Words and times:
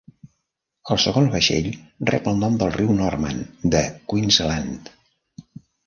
El 0.95 0.99
segon 1.03 1.27
vaixell 1.35 1.67
rep 2.11 2.31
el 2.33 2.41
nom 2.45 2.57
del 2.65 2.75
riu 2.81 2.91
Norman 3.05 3.47
de 3.77 3.87
Queensland. 4.15 4.95